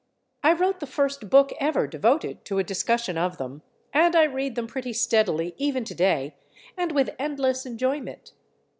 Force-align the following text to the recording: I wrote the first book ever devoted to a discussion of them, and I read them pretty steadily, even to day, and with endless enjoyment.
I 0.41 0.53
wrote 0.53 0.79
the 0.79 0.87
first 0.87 1.29
book 1.29 1.53
ever 1.59 1.85
devoted 1.85 2.43
to 2.45 2.57
a 2.57 2.63
discussion 2.63 3.19
of 3.19 3.37
them, 3.37 3.61
and 3.93 4.15
I 4.15 4.23
read 4.23 4.55
them 4.55 4.65
pretty 4.65 4.93
steadily, 4.93 5.53
even 5.59 5.85
to 5.85 5.93
day, 5.93 6.35
and 6.75 6.91
with 6.91 7.13
endless 7.19 7.67
enjoyment. 7.67 8.31